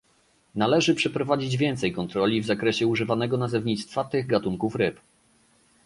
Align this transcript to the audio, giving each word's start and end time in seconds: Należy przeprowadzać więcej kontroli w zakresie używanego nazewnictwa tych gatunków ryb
Należy 0.55 0.95
przeprowadzać 0.95 1.57
więcej 1.57 1.91
kontroli 1.93 2.41
w 2.41 2.45
zakresie 2.45 2.87
używanego 2.87 3.37
nazewnictwa 3.37 4.03
tych 4.03 4.27
gatunków 4.27 4.75
ryb 4.75 4.99